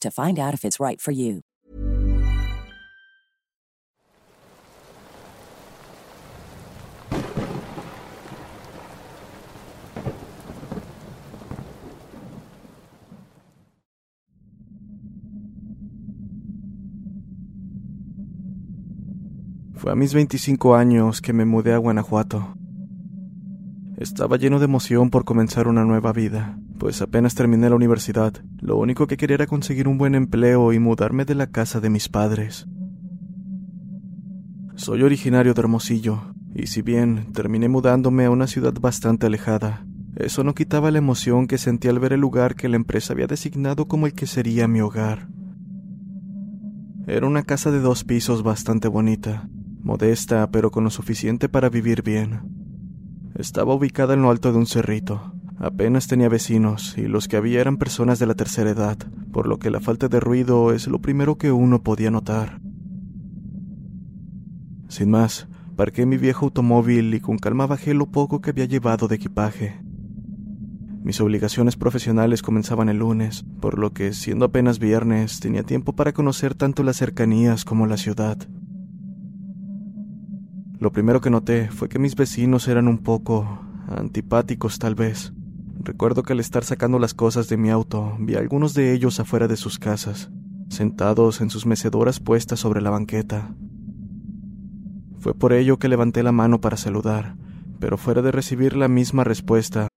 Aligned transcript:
to 0.00 0.10
find 0.10 0.38
out 0.38 0.54
if 0.54 0.64
it's 0.64 0.80
right 0.80 1.00
for 1.00 1.12
you. 1.12 1.42
Fue 19.74 19.92
a 19.92 19.94
mis 19.94 20.10
25 20.10 20.74
años 20.74 21.20
que 21.20 21.32
me 21.32 21.44
mudé 21.44 21.72
a 21.72 21.78
Guanajuato. 21.78 22.55
Estaba 23.96 24.36
lleno 24.36 24.58
de 24.58 24.66
emoción 24.66 25.08
por 25.08 25.24
comenzar 25.24 25.68
una 25.68 25.86
nueva 25.86 26.12
vida, 26.12 26.58
pues 26.78 27.00
apenas 27.00 27.34
terminé 27.34 27.70
la 27.70 27.76
universidad, 27.76 28.34
lo 28.60 28.76
único 28.76 29.06
que 29.06 29.16
quería 29.16 29.36
era 29.36 29.46
conseguir 29.46 29.88
un 29.88 29.96
buen 29.96 30.14
empleo 30.14 30.74
y 30.74 30.78
mudarme 30.78 31.24
de 31.24 31.34
la 31.34 31.46
casa 31.46 31.80
de 31.80 31.88
mis 31.88 32.10
padres. 32.10 32.66
Soy 34.74 35.02
originario 35.02 35.54
de 35.54 35.60
Hermosillo, 35.62 36.34
y 36.54 36.66
si 36.66 36.82
bien 36.82 37.32
terminé 37.32 37.70
mudándome 37.70 38.26
a 38.26 38.30
una 38.30 38.46
ciudad 38.46 38.74
bastante 38.78 39.26
alejada, 39.26 39.86
eso 40.16 40.44
no 40.44 40.54
quitaba 40.54 40.90
la 40.90 40.98
emoción 40.98 41.46
que 41.46 41.56
sentí 41.56 41.88
al 41.88 41.98
ver 41.98 42.12
el 42.12 42.20
lugar 42.20 42.54
que 42.54 42.68
la 42.68 42.76
empresa 42.76 43.14
había 43.14 43.26
designado 43.26 43.88
como 43.88 44.06
el 44.06 44.12
que 44.12 44.26
sería 44.26 44.68
mi 44.68 44.82
hogar. 44.82 45.28
Era 47.06 47.26
una 47.26 47.44
casa 47.44 47.70
de 47.70 47.80
dos 47.80 48.04
pisos 48.04 48.42
bastante 48.42 48.88
bonita, 48.88 49.48
modesta 49.82 50.50
pero 50.50 50.70
con 50.70 50.84
lo 50.84 50.90
suficiente 50.90 51.48
para 51.48 51.70
vivir 51.70 52.02
bien. 52.02 52.55
Estaba 53.38 53.74
ubicada 53.74 54.14
en 54.14 54.22
lo 54.22 54.30
alto 54.30 54.50
de 54.50 54.58
un 54.58 54.66
cerrito. 54.66 55.34
Apenas 55.58 56.06
tenía 56.06 56.28
vecinos 56.30 56.96
y 56.96 57.02
los 57.02 57.28
que 57.28 57.36
había 57.36 57.60
eran 57.60 57.76
personas 57.76 58.18
de 58.18 58.26
la 58.26 58.34
tercera 58.34 58.70
edad, 58.70 58.96
por 59.30 59.46
lo 59.46 59.58
que 59.58 59.70
la 59.70 59.80
falta 59.80 60.08
de 60.08 60.20
ruido 60.20 60.72
es 60.72 60.86
lo 60.86 61.00
primero 61.00 61.36
que 61.36 61.52
uno 61.52 61.82
podía 61.82 62.10
notar. 62.10 62.60
Sin 64.88 65.10
más, 65.10 65.48
parqué 65.76 66.06
mi 66.06 66.16
viejo 66.16 66.46
automóvil 66.46 67.12
y 67.12 67.20
con 67.20 67.38
calma 67.38 67.66
bajé 67.66 67.92
lo 67.92 68.06
poco 68.06 68.40
que 68.40 68.50
había 68.50 68.64
llevado 68.64 69.06
de 69.06 69.16
equipaje. 69.16 69.80
Mis 71.02 71.20
obligaciones 71.20 71.76
profesionales 71.76 72.42
comenzaban 72.42 72.88
el 72.88 72.98
lunes, 72.98 73.44
por 73.60 73.78
lo 73.78 73.92
que, 73.92 74.12
siendo 74.12 74.46
apenas 74.46 74.78
viernes, 74.78 75.40
tenía 75.40 75.62
tiempo 75.62 75.94
para 75.94 76.12
conocer 76.12 76.54
tanto 76.54 76.82
las 76.82 76.96
cercanías 76.96 77.64
como 77.64 77.86
la 77.86 77.96
ciudad. 77.96 78.38
Lo 80.78 80.92
primero 80.92 81.20
que 81.20 81.30
noté 81.30 81.68
fue 81.70 81.88
que 81.88 81.98
mis 81.98 82.14
vecinos 82.14 82.68
eran 82.68 82.86
un 82.88 82.98
poco 82.98 83.60
antipáticos 83.88 84.78
tal 84.78 84.94
vez. 84.94 85.32
Recuerdo 85.80 86.22
que 86.22 86.32
al 86.32 86.40
estar 86.40 86.64
sacando 86.64 86.98
las 86.98 87.14
cosas 87.14 87.48
de 87.48 87.56
mi 87.56 87.70
auto, 87.70 88.16
vi 88.18 88.34
a 88.34 88.40
algunos 88.40 88.74
de 88.74 88.92
ellos 88.92 89.20
afuera 89.20 89.48
de 89.48 89.56
sus 89.56 89.78
casas, 89.78 90.30
sentados 90.68 91.40
en 91.40 91.48
sus 91.48 91.64
mecedoras 91.64 92.20
puestas 92.20 92.60
sobre 92.60 92.80
la 92.80 92.90
banqueta. 92.90 93.54
Fue 95.18 95.32
por 95.32 95.52
ello 95.52 95.78
que 95.78 95.88
levanté 95.88 96.22
la 96.22 96.32
mano 96.32 96.60
para 96.60 96.76
saludar, 96.76 97.36
pero 97.80 97.96
fuera 97.96 98.20
de 98.20 98.32
recibir 98.32 98.76
la 98.76 98.88
misma 98.88 99.24
respuesta. 99.24 99.88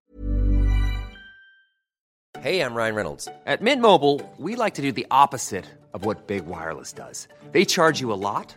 Hey, 2.42 2.62
I'm 2.62 2.74
Ryan 2.74 2.94
Reynolds. 2.94 3.28
At 3.44 3.60
Mint 3.60 3.82
Mobile, 3.82 4.22
we 4.38 4.56
like 4.56 4.74
to 4.76 4.82
do 4.82 4.92
the 4.92 5.06
opposite 5.10 5.66
of 5.92 6.06
what 6.06 6.26
Big 6.26 6.46
Wireless 6.46 6.94
does. 6.94 7.28
They 7.52 7.66
charge 7.66 8.00
you 8.00 8.12
a 8.12 8.16
lot, 8.16 8.56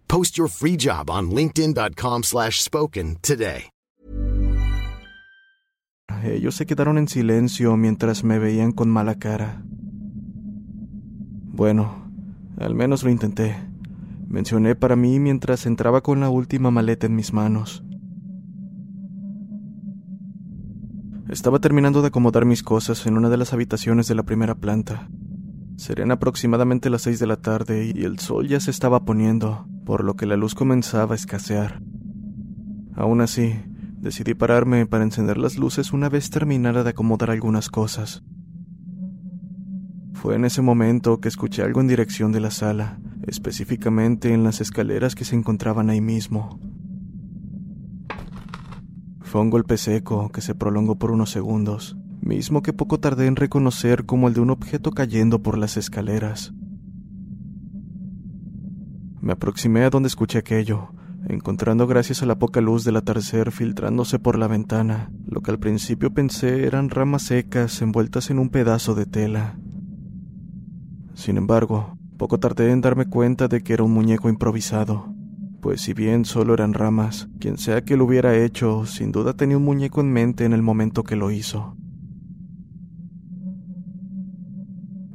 Post 0.11 0.37
your 0.37 0.49
free 0.49 0.75
job 0.75 1.09
on 1.09 1.29
linkedin.com/spoken 1.31 2.23
slash 2.23 2.61
spoken 2.61 3.15
today. 3.21 3.69
Ellos 6.25 6.55
se 6.55 6.65
quedaron 6.65 6.97
en 6.97 7.07
silencio 7.07 7.77
mientras 7.77 8.25
me 8.25 8.37
veían 8.37 8.73
con 8.73 8.89
mala 8.89 9.15
cara. 9.15 9.63
Bueno, 11.53 12.11
al 12.59 12.75
menos 12.75 13.03
lo 13.03 13.09
intenté. 13.09 13.55
Mencioné 14.27 14.75
para 14.75 14.97
mí 14.97 15.17
mientras 15.19 15.65
entraba 15.65 16.01
con 16.01 16.19
la 16.19 16.29
última 16.29 16.71
maleta 16.71 17.07
en 17.07 17.15
mis 17.15 17.31
manos. 17.31 17.85
Estaba 21.29 21.59
terminando 21.59 22.01
de 22.01 22.09
acomodar 22.09 22.43
mis 22.43 22.63
cosas 22.63 23.05
en 23.05 23.15
una 23.15 23.29
de 23.29 23.37
las 23.37 23.53
habitaciones 23.53 24.09
de 24.09 24.15
la 24.15 24.23
primera 24.23 24.55
planta. 24.55 25.07
Serían 25.81 26.11
aproximadamente 26.11 26.91
las 26.91 27.01
seis 27.01 27.17
de 27.17 27.25
la 27.25 27.37
tarde 27.37 27.91
y 27.95 28.03
el 28.03 28.19
sol 28.19 28.47
ya 28.47 28.59
se 28.59 28.69
estaba 28.69 29.03
poniendo, 29.03 29.65
por 29.83 30.03
lo 30.03 30.15
que 30.15 30.27
la 30.27 30.37
luz 30.37 30.53
comenzaba 30.53 31.13
a 31.13 31.15
escasear. 31.15 31.81
Aún 32.93 33.19
así, 33.19 33.55
decidí 33.97 34.35
pararme 34.35 34.85
para 34.85 35.03
encender 35.03 35.39
las 35.39 35.57
luces 35.57 35.91
una 35.91 36.07
vez 36.07 36.29
terminara 36.29 36.83
de 36.83 36.91
acomodar 36.91 37.31
algunas 37.31 37.69
cosas. 37.69 38.23
Fue 40.13 40.35
en 40.35 40.45
ese 40.45 40.61
momento 40.61 41.19
que 41.19 41.29
escuché 41.29 41.63
algo 41.63 41.81
en 41.81 41.87
dirección 41.87 42.31
de 42.31 42.41
la 42.41 42.51
sala, 42.51 42.99
específicamente 43.25 44.35
en 44.35 44.43
las 44.43 44.61
escaleras 44.61 45.15
que 45.15 45.25
se 45.25 45.35
encontraban 45.35 45.89
ahí 45.89 45.99
mismo. 45.99 46.59
Fue 49.21 49.41
un 49.41 49.49
golpe 49.49 49.77
seco 49.77 50.29
que 50.29 50.41
se 50.41 50.53
prolongó 50.53 50.99
por 50.99 51.09
unos 51.09 51.31
segundos, 51.31 51.97
mismo 52.21 52.61
que 52.61 52.73
poco 52.73 52.99
tardé 52.99 53.27
en 53.27 53.35
reconocer 53.35 54.05
como 54.05 54.27
el 54.27 54.33
de 54.33 54.41
un 54.41 54.51
objeto 54.51 54.91
cayendo 54.91 55.41
por 55.41 55.57
las 55.57 55.77
escaleras. 55.77 56.53
Me 59.19 59.33
aproximé 59.33 59.83
a 59.83 59.89
donde 59.89 60.07
escuché 60.07 60.39
aquello, 60.39 60.89
encontrando 61.27 61.87
gracias 61.87 62.23
a 62.23 62.25
la 62.25 62.39
poca 62.39 62.61
luz 62.61 62.83
del 62.83 62.95
atardecer 62.95 63.51
filtrándose 63.51 64.19
por 64.19 64.37
la 64.37 64.47
ventana, 64.47 65.11
lo 65.27 65.41
que 65.41 65.51
al 65.51 65.59
principio 65.59 66.13
pensé 66.13 66.65
eran 66.65 66.89
ramas 66.89 67.23
secas 67.23 67.81
envueltas 67.81 68.29
en 68.29 68.39
un 68.39 68.49
pedazo 68.49 68.95
de 68.95 69.05
tela. 69.05 69.59
Sin 71.13 71.37
embargo, 71.37 71.97
poco 72.17 72.39
tardé 72.39 72.71
en 72.71 72.81
darme 72.81 73.05
cuenta 73.05 73.47
de 73.47 73.61
que 73.61 73.73
era 73.73 73.83
un 73.83 73.93
muñeco 73.93 74.29
improvisado, 74.29 75.13
pues 75.61 75.81
si 75.81 75.93
bien 75.93 76.25
solo 76.25 76.55
eran 76.55 76.73
ramas, 76.73 77.29
quien 77.39 77.57
sea 77.57 77.83
que 77.83 77.95
lo 77.95 78.05
hubiera 78.05 78.35
hecho, 78.35 78.85
sin 78.85 79.11
duda 79.11 79.33
tenía 79.33 79.57
un 79.57 79.63
muñeco 79.63 80.01
en 80.01 80.11
mente 80.11 80.45
en 80.45 80.53
el 80.53 80.63
momento 80.63 81.03
que 81.03 81.15
lo 81.15 81.29
hizo. 81.29 81.75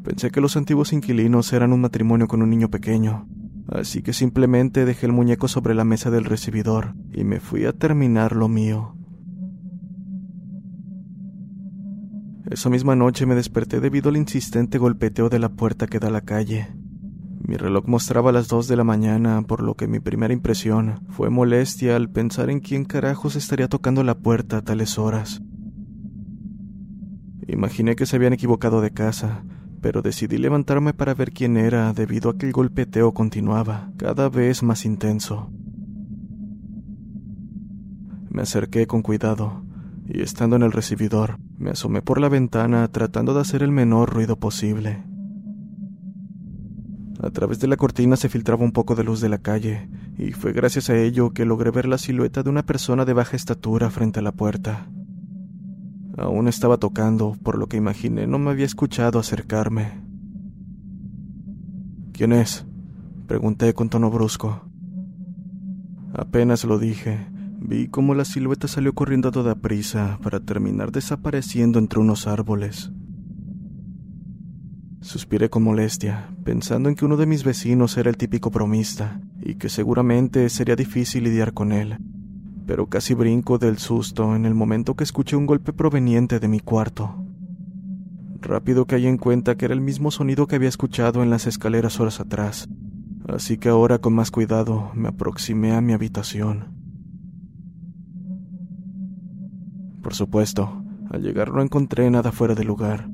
Pensé 0.07 0.31
que 0.31 0.41
los 0.41 0.57
antiguos 0.57 0.93
inquilinos 0.93 1.53
eran 1.53 1.73
un 1.73 1.81
matrimonio 1.81 2.29
con 2.29 2.41
un 2.41 2.49
niño 2.49 2.71
pequeño, 2.71 3.27
así 3.67 4.03
que 4.03 4.13
simplemente 4.13 4.85
dejé 4.85 5.07
el 5.07 5.13
muñeco 5.13 5.49
sobre 5.49 5.75
la 5.75 5.83
mesa 5.83 6.13
del 6.13 6.27
recibidor 6.27 6.95
y 7.13 7.25
me 7.25 7.41
fui 7.41 7.65
a 7.65 7.73
terminar 7.73 8.37
lo 8.37 8.47
mío. 8.47 8.95
Esa 12.49 12.71
misma 12.71 12.95
noche 12.95 13.27
me 13.27 13.35
desperté 13.35 13.81
debido 13.81 14.11
al 14.11 14.17
insistente 14.17 14.79
golpeteo 14.79 15.29
de 15.29 15.41
la 15.41 15.49
puerta 15.49 15.89
que 15.89 15.99
da 15.99 16.07
a 16.07 16.13
la 16.13 16.21
calle. 16.21 16.69
Mi 17.41 17.57
reloj 17.57 17.89
mostraba 17.89 18.31
las 18.31 18.47
dos 18.47 18.69
de 18.69 18.77
la 18.77 18.85
mañana, 18.85 19.43
por 19.43 19.61
lo 19.61 19.75
que 19.75 19.89
mi 19.89 19.99
primera 19.99 20.33
impresión 20.33 21.01
fue 21.09 21.31
molestia 21.31 21.97
al 21.97 22.11
pensar 22.11 22.49
en 22.49 22.61
quién 22.61 22.85
carajos 22.85 23.35
estaría 23.35 23.67
tocando 23.67 24.05
la 24.05 24.17
puerta 24.17 24.59
a 24.59 24.63
tales 24.63 25.01
horas. 25.01 25.43
Imaginé 27.49 27.97
que 27.97 28.07
se 28.07 28.15
habían 28.15 28.35
equivocado 28.35 28.81
de 28.81 28.93
casa, 28.93 29.43
pero 29.87 30.03
decidí 30.03 30.37
levantarme 30.37 30.95
para 30.95 31.15
ver 31.15 31.31
quién 31.31 31.57
era 31.57 31.93
debido 31.93 32.29
a 32.29 32.37
que 32.37 32.47
el 32.47 32.53
golpeteo 32.53 33.15
continuaba, 33.15 33.93
cada 33.97 34.29
vez 34.29 34.65
más 34.65 34.85
intenso. 34.85 35.49
Me 38.29 38.43
acerqué 38.43 38.89
con 38.89 39.03
cuidado, 39.03 39.63
y 40.09 40.23
estando 40.23 40.57
en 40.57 40.65
el 40.65 40.73
recibidor, 40.73 41.39
me 41.57 41.71
asomé 41.71 42.03
por 42.03 42.21
la 42.21 42.29
ventana 42.29 42.89
tratando 42.89 43.33
de 43.33 43.43
hacer 43.43 43.63
el 43.63 43.71
menor 43.71 44.13
ruido 44.13 44.35
posible. 44.41 45.05
A 47.23 47.31
través 47.31 47.61
de 47.61 47.69
la 47.69 47.77
cortina 47.77 48.17
se 48.17 48.29
filtraba 48.29 48.65
un 48.65 48.73
poco 48.73 48.97
de 48.97 49.05
luz 49.05 49.21
de 49.21 49.29
la 49.29 49.39
calle, 49.39 49.89
y 50.19 50.33
fue 50.33 50.53
gracias 50.53 50.91
a 50.91 50.99
ello 50.99 51.31
que 51.31 51.45
logré 51.45 51.71
ver 51.71 51.87
la 51.87 51.99
silueta 51.99 52.43
de 52.43 52.51
una 52.51 52.67
persona 52.67 53.05
de 53.05 53.13
baja 53.13 53.37
estatura 53.37 53.89
frente 53.91 54.19
a 54.19 54.23
la 54.23 54.33
puerta. 54.33 54.89
Aún 56.17 56.49
estaba 56.49 56.79
tocando, 56.79 57.37
por 57.43 57.59
lo 57.59 57.67
que 57.67 57.77
imaginé 57.77 58.27
no 58.27 58.39
me 58.39 58.51
había 58.51 58.65
escuchado 58.65 59.19
acercarme. 59.19 60.01
¿Quién 62.13 62.33
es? 62.33 62.65
Pregunté 63.27 63.75
con 63.75 63.91
tono 63.91 64.11
brusco. 64.11 64.63
Apenas 66.15 66.65
lo 66.65 66.79
dije, 66.79 67.27
vi 67.61 67.89
cómo 67.89 68.15
la 68.15 68.25
silueta 68.25 68.69
salió 68.69 68.95
corriendo 68.95 69.29
a 69.29 69.33
toda 69.33 69.57
prisa 69.57 70.19
para 70.23 70.41
terminar 70.41 70.93
desapareciendo 70.93 71.79
entre 71.79 72.01
unos 72.01 72.27
árboles. 72.27 72.91
Suspiré 75.03 75.51
con 75.51 75.63
molestia, 75.63 76.35
pensando 76.43 76.89
en 76.89 76.95
que 76.95 77.05
uno 77.05 77.19
de 77.19 77.27
mis 77.27 77.45
vecinos 77.45 77.97
era 77.99 78.09
el 78.09 78.17
típico 78.17 78.51
bromista 78.51 79.21
y 79.43 79.57
que 79.57 79.69
seguramente 79.69 80.49
sería 80.49 80.75
difícil 80.75 81.25
lidiar 81.25 81.53
con 81.53 81.73
él, 81.73 81.99
pero 82.67 82.89
casi 82.89 83.15
brinco 83.15 83.59
del 83.59 83.79
susto 83.79 84.35
en 84.35 84.45
el 84.45 84.55
momento 84.55 84.95
que 84.95 85.05
escuché 85.05 85.37
un 85.37 85.47
golpe 85.47 85.73
proveniente 85.73 86.41
de 86.41 86.49
mi 86.49 86.61
cuarto. 86.61 87.15
Rápido 88.41 88.87
caí 88.87 89.07
en 89.07 89.19
cuenta 89.19 89.57
que 89.57 89.65
era 89.65 89.75
el 89.75 89.81
mismo 89.81 90.11
sonido 90.11 90.47
que 90.47 90.57
había 90.57 90.69
escuchado 90.69 91.23
en 91.23 91.31
las 91.31 91.47
escaleras 91.47 92.01
horas 92.01 92.21
atrás, 92.21 92.69
así 93.29 93.57
que 93.57 93.69
ahora 93.69 93.99
con 93.99 94.15
más 94.15 94.31
cuidado 94.31 94.91
me 94.95 95.09
aproximé 95.09 95.75
a 95.75 95.81
mi 95.81 95.93
habitación. 95.93 96.75
Por 100.03 100.15
supuesto, 100.15 100.85
al 101.11 101.23
llegar 101.23 101.53
no 101.53 101.63
encontré 101.63 102.11
nada 102.11 102.33
fuera 102.33 102.55
de 102.55 102.65
lugar, 102.65 103.09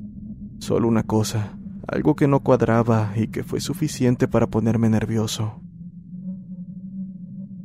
solo 0.59 0.87
una 0.87 1.03
cosa, 1.03 1.57
algo 1.87 2.15
que 2.15 2.27
no 2.27 2.41
cuadraba 2.41 3.13
y 3.15 3.27
que 3.27 3.43
fue 3.43 3.59
suficiente 3.59 4.27
para 4.27 4.47
ponerme 4.47 4.89
nervioso. 4.89 5.61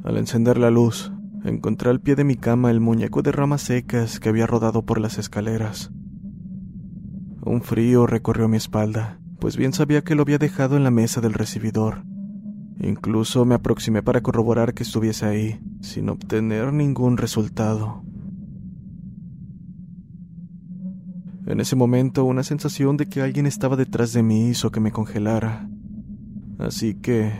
Al 0.04 0.16
encender 0.16 0.58
la 0.58 0.70
luz, 0.70 1.12
encontré 1.48 1.90
al 1.90 2.00
pie 2.00 2.14
de 2.14 2.24
mi 2.24 2.36
cama 2.36 2.70
el 2.70 2.80
muñeco 2.80 3.22
de 3.22 3.32
ramas 3.32 3.62
secas 3.62 4.20
que 4.20 4.28
había 4.28 4.46
rodado 4.46 4.82
por 4.82 5.00
las 5.00 5.18
escaleras. 5.18 5.90
Un 7.42 7.62
frío 7.62 8.06
recorrió 8.06 8.48
mi 8.48 8.56
espalda, 8.56 9.20
pues 9.38 9.56
bien 9.56 9.72
sabía 9.72 10.02
que 10.02 10.14
lo 10.14 10.22
había 10.22 10.38
dejado 10.38 10.76
en 10.76 10.84
la 10.84 10.90
mesa 10.90 11.20
del 11.20 11.34
recibidor. 11.34 12.04
Incluso 12.80 13.44
me 13.44 13.54
aproximé 13.54 14.02
para 14.02 14.20
corroborar 14.20 14.74
que 14.74 14.82
estuviese 14.82 15.26
ahí, 15.26 15.60
sin 15.80 16.08
obtener 16.08 16.72
ningún 16.72 17.16
resultado. 17.16 18.02
En 21.46 21.60
ese 21.60 21.76
momento, 21.76 22.24
una 22.24 22.42
sensación 22.42 22.96
de 22.96 23.06
que 23.06 23.22
alguien 23.22 23.46
estaba 23.46 23.74
detrás 23.74 24.12
de 24.12 24.22
mí 24.22 24.48
hizo 24.48 24.70
que 24.70 24.80
me 24.80 24.92
congelara. 24.92 25.68
Así 26.58 26.94
que, 26.94 27.32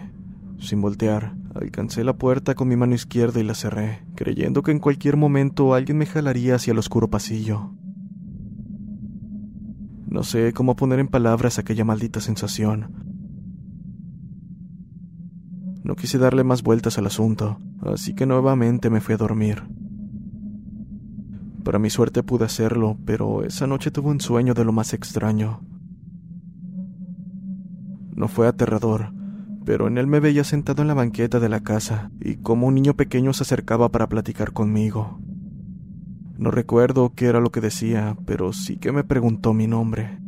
sin 0.59 0.81
voltear, 0.81 1.37
Alcancé 1.55 2.05
la 2.05 2.17
puerta 2.17 2.55
con 2.55 2.69
mi 2.69 2.77
mano 2.77 2.95
izquierda 2.95 3.41
y 3.41 3.43
la 3.43 3.55
cerré, 3.55 4.05
creyendo 4.15 4.63
que 4.63 4.71
en 4.71 4.79
cualquier 4.79 5.17
momento 5.17 5.75
alguien 5.75 5.99
me 5.99 6.07
jalaría 6.07 6.57
hacia 6.57 6.73
el 6.73 6.79
oscuro 6.79 7.09
pasillo. 7.09 7.73
No 10.07 10.23
sé 10.23 10.53
cómo 10.53 10.77
poner 10.77 11.01
en 11.01 11.09
palabras 11.09 11.59
aquella 11.59 11.85
maldita 11.85 12.21
sensación. 12.21 13.09
No 15.83 15.97
quise 15.97 16.19
darle 16.19 16.45
más 16.45 16.63
vueltas 16.63 16.99
al 16.99 17.07
asunto, 17.07 17.59
así 17.83 18.15
que 18.15 18.27
nuevamente 18.27 18.91
me 18.91 19.01
fui 19.01 19.15
a 19.15 19.19
dormir. 19.19 19.63
Para 21.65 21.79
mi 21.79 21.91
suerte 21.91 22.23
pude 22.23 22.45
hacerlo, 22.45 22.99
pero 23.05 23.43
esa 23.45 23.67
noche 23.67 23.91
tuve 23.91 24.09
un 24.09 24.21
sueño 24.21 24.55
de 24.55 24.65
lo 24.65 24.73
más 24.73 24.95
extraño. 24.95 25.61
No 28.15 28.29
fue 28.29 28.49
aterrador, 28.49 29.13
pero 29.69 29.87
en 29.87 29.99
él 29.99 30.07
me 30.07 30.19
veía 30.19 30.45
sentado 30.45 30.81
en 30.81 30.89
la 30.89 30.95
banqueta 30.95 31.41
de 31.41 31.51
la 31.51 31.61
casa 31.61 32.11
y 32.23 32.37
como 32.37 32.67
un 32.67 32.75
niño 32.75 32.95
pequeño 32.95 33.35
se 33.35 33.43
acercaba 33.43 33.91
para 33.91 34.09
platicar 34.09 34.55
conmigo. 34.55 35.21
No 36.39 36.51
recuerdo 36.51 37.13
qué 37.15 37.27
era 37.27 37.39
lo 37.39 37.53
que 37.53 37.61
decía, 37.61 38.17
pero 38.25 38.55
sí 38.55 38.79
que 38.79 38.93
me 38.93 39.05
preguntó 39.05 39.53
mi 39.53 39.67
nombre. 39.67 40.21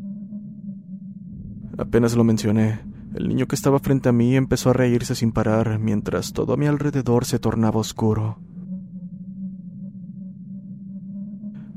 Apenas 1.78 2.16
lo 2.16 2.22
mencioné, 2.22 2.80
el 3.14 3.28
niño 3.28 3.46
que 3.46 3.54
estaba 3.54 3.78
frente 3.78 4.10
a 4.10 4.12
mí 4.12 4.36
empezó 4.36 4.68
a 4.68 4.74
reírse 4.74 5.14
sin 5.14 5.32
parar 5.32 5.78
mientras 5.78 6.34
todo 6.34 6.52
a 6.52 6.56
mi 6.58 6.66
alrededor 6.66 7.24
se 7.24 7.38
tornaba 7.38 7.80
oscuro. 7.80 8.40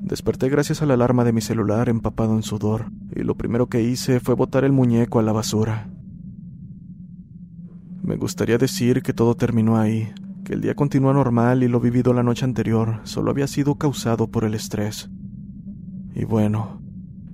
Desperté 0.02 0.50
gracias 0.50 0.82
a 0.82 0.86
la 0.86 0.96
alarma 0.96 1.24
de 1.24 1.32
mi 1.32 1.40
celular 1.40 1.88
empapado 1.88 2.36
en 2.36 2.44
sudor, 2.44 2.92
y 3.16 3.22
lo 3.22 3.38
primero 3.38 3.68
que 3.68 3.82
hice 3.82 4.20
fue 4.20 4.36
botar 4.36 4.66
el 4.66 4.74
muñeco 4.74 5.20
a 5.20 5.24
la 5.24 5.32
basura. 5.32 5.88
Me 8.04 8.18
gustaría 8.18 8.58
decir 8.58 9.02
que 9.02 9.14
todo 9.14 9.36
terminó 9.36 9.78
ahí, 9.78 10.12
que 10.44 10.56
el 10.56 10.60
día 10.60 10.76
continúa 10.76 11.14
normal 11.14 11.64
y 11.64 11.70
lo 11.70 11.80
vivido 11.80 12.12
la 12.12 12.22
noche 12.22 12.44
anterior 12.44 13.00
solo 13.04 13.32
había 13.32 13.48
sido 13.48 13.76
causado 13.76 14.28
por 14.28 14.44
el 14.44 14.56
estrés. 14.56 15.10
Y 16.14 16.26
bueno, 16.26 16.82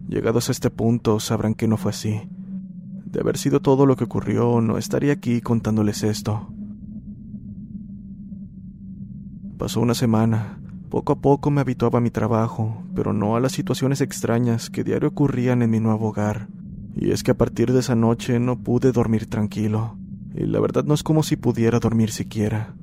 llegados 0.07 0.47
a 0.47 0.51
este 0.51 0.69
punto 0.69 1.19
sabrán 1.19 1.55
que 1.55 1.67
no 1.67 1.75
fue 1.75 1.89
así. 1.89 2.21
De 3.05 3.19
haber 3.19 3.39
sido 3.39 3.61
todo 3.61 3.87
lo 3.87 3.95
que 3.95 4.03
ocurrió, 4.03 4.61
no 4.61 4.77
estaría 4.77 5.11
aquí 5.11 5.41
contándoles 5.41 6.03
esto. 6.03 6.53
Pasó 9.57 9.81
una 9.81 9.95
semana. 9.95 10.61
Poco 10.91 11.13
a 11.13 11.19
poco 11.19 11.49
me 11.49 11.61
habituaba 11.61 11.97
a 11.97 12.01
mi 12.01 12.11
trabajo, 12.11 12.83
pero 12.93 13.11
no 13.11 13.35
a 13.35 13.39
las 13.39 13.53
situaciones 13.53 14.01
extrañas 14.01 14.69
que 14.69 14.83
diario 14.83 15.09
ocurrían 15.09 15.63
en 15.63 15.71
mi 15.71 15.79
nuevo 15.79 16.09
hogar. 16.09 16.47
Y 16.95 17.09
es 17.09 17.23
que 17.23 17.31
a 17.31 17.37
partir 17.37 17.73
de 17.73 17.79
esa 17.79 17.95
noche 17.95 18.39
no 18.39 18.59
pude 18.59 18.91
dormir 18.91 19.25
tranquilo 19.25 19.98
y 20.39 20.45
la 20.45 20.61
verdad 20.61 20.85
no 20.85 20.93
es 20.93 21.03
como 21.03 21.21
si 21.21 21.35
pudiera 21.35 21.79
dormir 21.79 22.11
siquiera. 22.11 22.73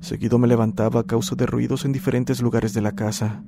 Seguido 0.00 0.38
me 0.38 0.46
levantaba 0.46 1.00
a 1.00 1.04
causa 1.04 1.34
de 1.34 1.46
ruidos 1.46 1.86
en 1.86 1.92
diferentes 1.92 2.42
lugares 2.42 2.74
de 2.74 2.82
la 2.82 2.92
casa. 2.92 3.42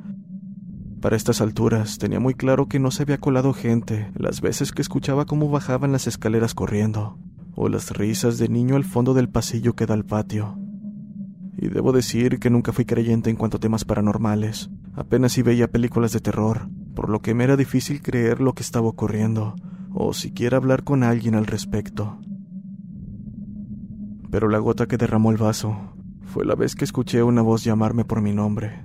Para 1.02 1.16
estas 1.16 1.42
alturas 1.42 1.98
tenía 1.98 2.18
muy 2.18 2.32
claro 2.32 2.66
que 2.66 2.78
no 2.78 2.90
se 2.90 3.02
había 3.02 3.18
colado 3.18 3.52
gente 3.52 4.10
las 4.14 4.40
veces 4.40 4.72
que 4.72 4.80
escuchaba 4.80 5.26
cómo 5.26 5.50
bajaban 5.50 5.92
las 5.92 6.06
escaleras 6.06 6.54
corriendo, 6.54 7.18
o 7.54 7.68
las 7.68 7.90
risas 7.90 8.38
de 8.38 8.48
niño 8.48 8.74
al 8.74 8.84
fondo 8.84 9.12
del 9.12 9.28
pasillo 9.28 9.76
que 9.76 9.84
da 9.84 9.92
al 9.92 10.06
patio. 10.06 10.58
Y 11.58 11.68
debo 11.68 11.92
decir 11.92 12.38
que 12.38 12.48
nunca 12.48 12.72
fui 12.72 12.86
creyente 12.86 13.28
en 13.28 13.36
cuanto 13.36 13.58
a 13.58 13.60
temas 13.60 13.84
paranormales, 13.84 14.70
apenas 14.94 15.32
si 15.32 15.42
veía 15.42 15.70
películas 15.70 16.12
de 16.12 16.20
terror, 16.20 16.70
por 16.94 17.10
lo 17.10 17.20
que 17.20 17.34
me 17.34 17.44
era 17.44 17.58
difícil 17.58 18.00
creer 18.00 18.40
lo 18.40 18.54
que 18.54 18.62
estaba 18.62 18.88
ocurriendo, 18.88 19.56
o 19.92 20.14
siquiera 20.14 20.56
hablar 20.56 20.84
con 20.84 21.02
alguien 21.02 21.34
al 21.34 21.44
respecto 21.44 22.18
pero 24.30 24.48
la 24.48 24.58
gota 24.58 24.86
que 24.86 24.96
derramó 24.96 25.30
el 25.30 25.36
vaso 25.36 25.76
fue 26.22 26.44
la 26.44 26.54
vez 26.54 26.74
que 26.74 26.84
escuché 26.84 27.22
una 27.22 27.42
voz 27.42 27.64
llamarme 27.64 28.04
por 28.04 28.20
mi 28.20 28.32
nombre. 28.32 28.84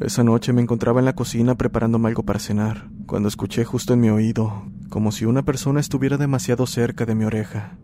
Esa 0.00 0.24
noche 0.24 0.52
me 0.52 0.62
encontraba 0.62 1.00
en 1.00 1.04
la 1.04 1.14
cocina 1.14 1.56
preparándome 1.56 2.08
algo 2.08 2.22
para 2.22 2.38
cenar, 2.38 2.88
cuando 3.06 3.28
escuché 3.28 3.64
justo 3.64 3.92
en 3.92 4.00
mi 4.00 4.08
oído, 4.08 4.64
como 4.88 5.12
si 5.12 5.26
una 5.26 5.42
persona 5.42 5.78
estuviera 5.78 6.16
demasiado 6.16 6.66
cerca 6.66 7.04
de 7.04 7.14
mi 7.14 7.24
oreja. 7.24 7.76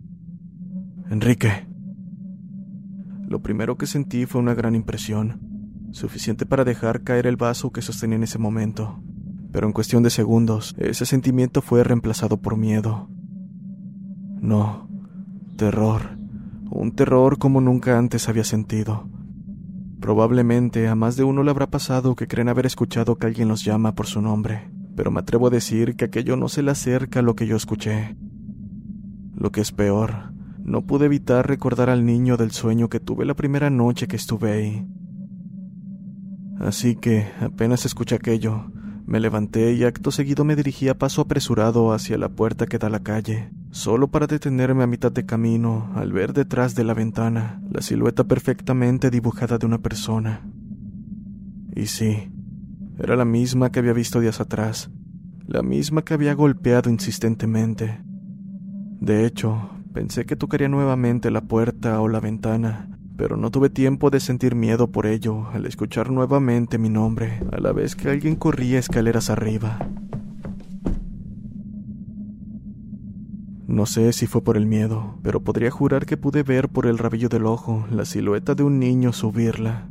Enrique. 1.11 1.67
Lo 3.29 3.43
primero 3.43 3.77
que 3.77 3.87
sentí 3.87 4.25
fue 4.25 4.41
una 4.41 4.55
gran 4.55 4.75
impresión, 4.75 5.41
suficiente 5.93 6.47
para 6.47 6.65
dejar 6.65 7.03
caer 7.03 7.27
el 7.27 7.37
vaso 7.37 7.71
que 7.71 7.83
sostenía 7.83 8.17
en 8.17 8.23
ese 8.23 8.39
momento, 8.39 9.03
pero 9.53 9.67
en 9.67 9.73
cuestión 9.73 10.03
de 10.03 10.11
segundos, 10.11 10.75
ese 10.79 11.07
sentimiento 11.07 11.61
fue 11.61 11.85
reemplazado 11.85 12.37
por 12.37 12.57
miedo. 12.57 13.09
No, 14.41 14.89
terror, 15.57 16.19
un 16.71 16.93
terror 16.93 17.39
como 17.39 17.61
nunca 17.61 17.99
antes 17.99 18.29
había 18.29 18.45
sentido. 18.45 19.09
Probablemente 20.01 20.89
a 20.89 20.95
más 20.95 21.17
de 21.17 21.25
uno 21.25 21.43
le 21.43 21.51
habrá 21.51 21.69
pasado 21.69 22.15
que 22.15 22.29
creen 22.29 22.49
haber 22.49 22.67
escuchado 22.67 23.17
que 23.17 23.27
alguien 23.27 23.49
los 23.49 23.65
llama 23.65 23.95
por 23.95 24.07
su 24.07 24.21
nombre, 24.21 24.71
pero 24.95 25.11
me 25.11 25.21
atrevo 25.21 25.47
a 25.47 25.51
decir 25.51 25.97
que 25.97 26.05
aquello 26.05 26.37
no 26.37 26.49
se 26.49 26.63
le 26.63 26.71
acerca 26.71 27.21
a 27.21 27.23
lo 27.23 27.35
que 27.35 27.47
yo 27.47 27.57
escuché. 27.57 28.17
Lo 29.35 29.51
que 29.53 29.63
es 29.63 29.73
peor, 29.73 30.33
no 30.63 30.83
pude 30.83 31.07
evitar 31.07 31.47
recordar 31.47 31.91
al 31.91 32.05
niño 32.05 32.37
del 32.37 32.51
sueño 32.51 32.89
que 32.89 33.01
tuve 33.01 33.25
la 33.25 33.35
primera 33.35 33.71
noche 33.71 34.07
que 34.07 34.17
estuve 34.17 34.53
ahí. 34.53 34.87
Así 36.61 36.97
que, 36.97 37.27
apenas 37.41 37.87
escuché 37.87 38.17
aquello, 38.17 38.71
me 39.07 39.21
levanté 39.21 39.73
y 39.73 39.85
acto 39.85 40.11
seguido 40.11 40.45
me 40.45 40.57
dirigí 40.57 40.89
a 40.89 40.99
paso 40.99 41.23
apresurado 41.23 41.93
hacia 41.93 42.19
la 42.19 42.29
puerta 42.29 42.67
que 42.67 42.79
da 42.79 42.89
a 42.89 42.91
la 42.91 43.05
calle, 43.05 43.51
solo 43.71 44.09
para 44.09 44.27
detenerme 44.27 44.83
a 44.83 44.89
mitad 44.89 45.13
de 45.13 45.25
camino 45.25 45.93
al 45.95 46.13
ver 46.13 46.33
detrás 46.33 46.75
de 46.75 46.83
la 46.83 46.93
ventana 46.93 47.63
la 47.71 47.83
silueta 47.83 48.25
perfectamente 48.25 49.11
dibujada 49.11 49.59
de 49.59 49.67
una 49.67 49.79
persona. 49.79 50.45
Y 51.75 51.87
sí, 51.87 52.33
era 52.99 53.15
la 53.15 53.25
misma 53.25 53.71
que 53.71 53.79
había 53.79 53.93
visto 53.93 54.19
días 54.19 54.41
atrás, 54.41 54.91
la 55.47 55.63
misma 55.63 56.03
que 56.03 56.15
había 56.15 56.35
golpeado 56.35 56.91
insistentemente. 56.91 58.01
De 59.01 59.25
hecho, 59.25 59.71
pensé 59.93 60.27
que 60.27 60.35
tocaría 60.35 60.69
nuevamente 60.69 61.31
la 61.31 61.43
puerta 61.43 62.01
o 62.01 62.09
la 62.09 62.19
ventana, 62.19 62.96
pero 63.17 63.37
no 63.37 63.51
tuve 63.51 63.71
tiempo 63.71 64.11
de 64.11 64.21
sentir 64.21 64.55
miedo 64.55 64.91
por 64.91 65.07
ello 65.07 65.49
al 65.53 65.67
escuchar 65.67 66.11
nuevamente 66.11 66.79
mi 66.79 66.89
nombre, 66.89 67.41
a 67.53 67.61
la 67.61 67.73
vez 67.73 67.97
que 67.97 68.11
alguien 68.11 68.37
corría 68.37 68.79
escaleras 68.79 69.31
arriba. 69.31 69.79
No 73.67 73.85
sé 73.85 74.13
si 74.13 74.27
fue 74.27 74.43
por 74.43 74.57
el 74.57 74.67
miedo, 74.67 75.19
pero 75.23 75.43
podría 75.43 75.71
jurar 75.71 76.07
que 76.07 76.17
pude 76.17 76.43
ver 76.43 76.69
por 76.69 76.87
el 76.87 76.99
rabillo 76.99 77.29
del 77.29 77.47
ojo 77.47 77.87
la 77.91 78.05
silueta 78.05 78.55
de 78.55 78.63
un 78.63 78.79
niño 78.79 79.13
subirla. 79.13 79.89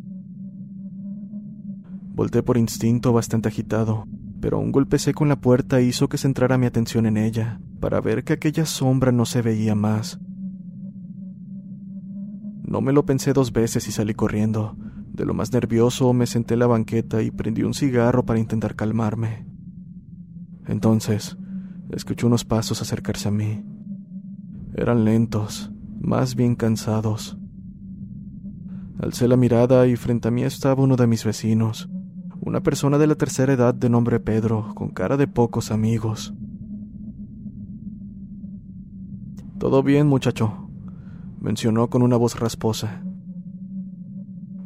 Volté 2.13 2.41
por 2.41 2.57
instinto 2.57 3.11
bastante 3.11 3.49
agitado, 3.49 4.07
pero 4.39 4.59
un 4.59 4.71
golpe 4.71 4.97
seco 4.97 5.25
en 5.25 5.29
la 5.29 5.41
puerta 5.41 5.81
hizo 5.81 6.07
que 6.07 6.17
centrara 6.17 6.57
mi 6.57 6.65
atención 6.65 7.05
en 7.05 7.17
ella, 7.17 7.59
para 7.81 7.99
ver 7.99 8.23
que 8.23 8.33
aquella 8.33 8.65
sombra 8.65 9.11
no 9.11 9.25
se 9.25 9.41
veía 9.41 9.75
más. 9.75 10.19
No 12.67 12.81
me 12.81 12.93
lo 12.93 13.05
pensé 13.05 13.31
dos 13.31 13.53
veces 13.53 13.87
y 13.87 13.91
salí 13.91 14.15
corriendo. 14.15 14.75
De 15.13 15.23
lo 15.23 15.33
más 15.33 15.53
nervioso 15.53 16.11
me 16.13 16.25
senté 16.25 16.55
en 16.55 16.61
la 16.61 16.67
banqueta 16.67 17.21
y 17.21 17.29
prendí 17.29 17.61
un 17.61 17.75
cigarro 17.75 18.25
para 18.25 18.39
intentar 18.39 18.75
calmarme. 18.75 19.45
Entonces, 20.65 21.37
escuché 21.91 22.25
unos 22.25 22.43
pasos 22.43 22.81
acercarse 22.81 23.27
a 23.27 23.31
mí. 23.31 23.63
Eran 24.73 25.05
lentos, 25.05 25.71
más 26.01 26.35
bien 26.35 26.55
cansados. 26.55 27.37
Alcé 28.99 29.27
la 29.27 29.37
mirada 29.37 29.85
y 29.87 29.95
frente 29.95 30.29
a 30.29 30.31
mí 30.31 30.43
estaba 30.43 30.83
uno 30.83 30.95
de 30.95 31.05
mis 31.05 31.23
vecinos, 31.23 31.87
una 32.41 32.61
persona 32.61 32.97
de 32.97 33.07
la 33.07 33.15
tercera 33.15 33.53
edad 33.53 33.75
de 33.75 33.89
nombre 33.89 34.19
Pedro, 34.19 34.73
con 34.73 34.89
cara 34.89 35.17
de 35.17 35.27
pocos 35.27 35.69
amigos. 35.69 36.33
Todo 39.59 39.83
bien, 39.83 40.07
muchacho, 40.07 40.64
mencionó 41.45 41.91
con 41.91 42.01
una 42.01 42.17
voz 42.17 42.39
rasposa. 42.39 43.03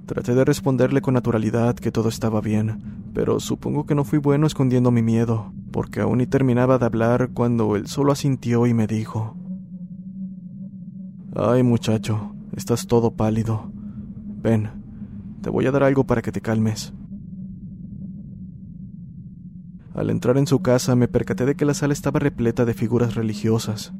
Traté 0.05 0.33
de 0.33 0.45
responderle 0.45 1.01
con 1.01 1.13
naturalidad 1.13 1.75
que 1.75 1.91
todo 1.91 2.07
estaba 2.07 2.39
bien, 2.39 3.11
pero 3.13 3.41
supongo 3.41 3.85
que 3.85 3.95
no 3.95 4.05
fui 4.05 4.17
bueno 4.17 4.47
escondiendo 4.47 4.89
mi 4.89 5.01
miedo, 5.01 5.51
porque 5.73 5.99
aún 5.99 6.19
ni 6.19 6.25
terminaba 6.25 6.77
de 6.77 6.85
hablar 6.85 7.31
cuando 7.33 7.75
él 7.75 7.87
solo 7.87 8.13
asintió 8.13 8.65
y 8.65 8.73
me 8.73 8.87
dijo, 8.87 9.35
Ay 11.35 11.63
muchacho, 11.63 12.33
estás 12.55 12.87
todo 12.87 13.11
pálido. 13.11 13.69
Ven, 14.41 14.69
te 15.41 15.49
voy 15.49 15.65
a 15.65 15.71
dar 15.71 15.83
algo 15.83 16.05
para 16.05 16.21
que 16.21 16.31
te 16.31 16.39
calmes. 16.39 16.93
Al 19.93 20.09
entrar 20.09 20.37
en 20.37 20.47
su 20.47 20.61
casa 20.61 20.95
me 20.95 21.09
percaté 21.09 21.45
de 21.45 21.55
que 21.55 21.65
la 21.65 21.73
sala 21.73 21.91
estaba 21.91 22.21
repleta 22.21 22.63
de 22.63 22.73
figuras 22.73 23.15
religiosas, 23.15 23.93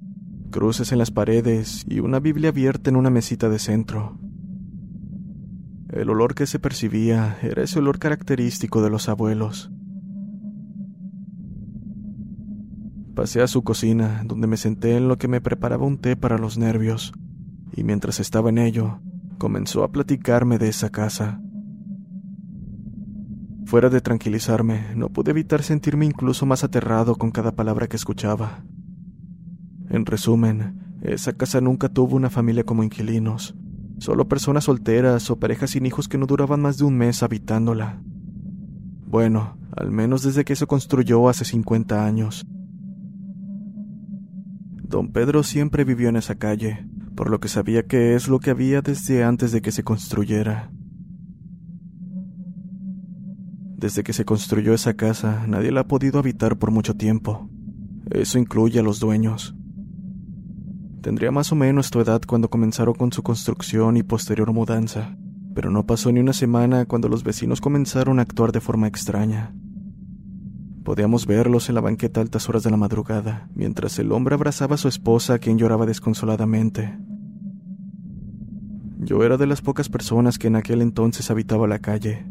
cruces 0.49 0.91
en 0.91 0.97
las 0.97 1.11
paredes 1.11 1.85
y 1.87 1.99
una 1.99 2.19
Biblia 2.19 2.49
abierta 2.49 2.89
en 2.89 2.95
una 2.95 3.09
mesita 3.09 3.49
de 3.49 3.59
centro. 3.59 4.17
El 5.89 6.09
olor 6.09 6.35
que 6.35 6.45
se 6.45 6.59
percibía 6.59 7.37
era 7.41 7.63
ese 7.63 7.79
olor 7.79 7.97
característico 7.97 8.81
de 8.81 8.89
los 8.89 9.09
abuelos. 9.09 9.71
Pasé 13.15 13.41
a 13.41 13.47
su 13.47 13.63
cocina, 13.63 14.23
donde 14.25 14.47
me 14.47 14.55
senté 14.55 14.95
en 14.95 15.07
lo 15.07 15.17
que 15.17 15.27
me 15.27 15.41
preparaba 15.41 15.85
un 15.85 15.97
té 15.97 16.15
para 16.15 16.37
los 16.37 16.57
nervios, 16.57 17.11
y 17.75 17.83
mientras 17.83 18.19
estaba 18.19 18.49
en 18.49 18.59
ello, 18.59 19.01
comenzó 19.37 19.83
a 19.83 19.91
platicarme 19.91 20.57
de 20.57 20.69
esa 20.69 20.89
casa. 20.89 21.41
Fuera 23.65 23.89
de 23.89 24.01
tranquilizarme, 24.01 24.95
no 24.95 25.09
pude 25.09 25.31
evitar 25.31 25.63
sentirme 25.63 26.05
incluso 26.05 26.45
más 26.45 26.63
aterrado 26.63 27.15
con 27.15 27.31
cada 27.31 27.51
palabra 27.51 27.87
que 27.87 27.97
escuchaba. 27.97 28.63
En 29.89 30.05
resumen, 30.05 30.75
esa 31.01 31.33
casa 31.33 31.61
nunca 31.61 31.89
tuvo 31.89 32.15
una 32.15 32.29
familia 32.29 32.63
como 32.63 32.83
inquilinos, 32.83 33.55
solo 33.97 34.27
personas 34.27 34.65
solteras 34.65 35.29
o 35.31 35.39
parejas 35.39 35.71
sin 35.71 35.85
hijos 35.85 36.07
que 36.07 36.17
no 36.17 36.27
duraban 36.27 36.61
más 36.61 36.77
de 36.77 36.85
un 36.85 36.97
mes 36.97 37.23
habitándola. 37.23 38.01
Bueno, 39.07 39.57
al 39.75 39.91
menos 39.91 40.23
desde 40.23 40.45
que 40.45 40.55
se 40.55 40.67
construyó 40.67 41.27
hace 41.29 41.45
50 41.45 42.05
años. 42.05 42.45
Don 44.83 45.11
Pedro 45.11 45.43
siempre 45.43 45.83
vivió 45.83 46.09
en 46.09 46.17
esa 46.17 46.35
calle, 46.35 46.87
por 47.15 47.29
lo 47.29 47.39
que 47.39 47.47
sabía 47.47 47.87
que 47.87 48.15
es 48.15 48.27
lo 48.27 48.39
que 48.39 48.51
había 48.51 48.81
desde 48.81 49.23
antes 49.23 49.51
de 49.51 49.61
que 49.61 49.71
se 49.71 49.83
construyera. 49.83 50.71
Desde 53.77 54.03
que 54.03 54.13
se 54.13 54.25
construyó 54.25 54.73
esa 54.73 54.95
casa, 54.95 55.45
nadie 55.47 55.71
la 55.71 55.81
ha 55.81 55.87
podido 55.87 56.19
habitar 56.19 56.57
por 56.57 56.71
mucho 56.71 56.95
tiempo. 56.95 57.49
Eso 58.09 58.37
incluye 58.37 58.79
a 58.79 58.83
los 58.83 58.99
dueños. 58.99 59.55
Tendría 61.01 61.31
más 61.31 61.51
o 61.53 61.55
menos 61.55 61.91
tu 61.91 62.01
edad 62.01 62.21
cuando 62.27 62.49
comenzaron 62.49 62.93
con 62.93 63.13
su 63.13 63.23
construcción 63.23 63.95
y 63.95 64.03
posterior 64.03 64.51
mudanza, 64.51 65.15
pero 65.55 65.71
no 65.71 65.85
pasó 65.85 66.11
ni 66.11 66.19
una 66.19 66.33
semana 66.33 66.85
cuando 66.85 67.07
los 67.07 67.23
vecinos 67.23 67.61
comenzaron 67.61 68.19
a 68.19 68.23
actuar 68.23 68.51
de 68.51 68.59
forma 68.59 68.87
extraña. 68.87 69.53
Podíamos 70.83 71.25
verlos 71.25 71.69
en 71.69 71.75
la 71.75 71.81
banqueta 71.81 72.19
a 72.19 72.23
altas 72.23 72.49
horas 72.49 72.63
de 72.63 72.71
la 72.71 72.77
madrugada, 72.77 73.47
mientras 73.55 73.97
el 73.99 74.11
hombre 74.11 74.35
abrazaba 74.35 74.75
a 74.75 74.77
su 74.77 74.89
esposa, 74.89 75.39
quien 75.39 75.57
lloraba 75.57 75.85
desconsoladamente. 75.85 76.97
Yo 78.97 79.23
era 79.23 79.37
de 79.37 79.47
las 79.47 79.61
pocas 79.61 79.87
personas 79.87 80.37
que 80.37 80.47
en 80.47 80.57
aquel 80.57 80.81
entonces 80.81 81.31
habitaba 81.31 81.67
la 81.67 81.79
calle. 81.79 82.25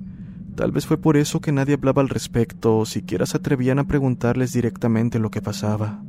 Tal 0.56 0.72
vez 0.72 0.86
fue 0.86 0.98
por 0.98 1.16
eso 1.16 1.40
que 1.40 1.52
nadie 1.52 1.74
hablaba 1.74 2.02
al 2.02 2.10
respecto 2.10 2.76
o 2.76 2.84
siquiera 2.84 3.24
se 3.24 3.38
atrevían 3.38 3.78
a 3.78 3.86
preguntarles 3.86 4.52
directamente 4.52 5.18
lo 5.18 5.30
que 5.30 5.40
pasaba. 5.40 6.02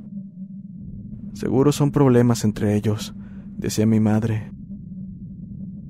Seguro 1.34 1.72
son 1.72 1.92
problemas 1.92 2.44
entre 2.44 2.76
ellos, 2.76 3.14
decía 3.58 3.86
mi 3.86 4.00
madre. 4.00 4.52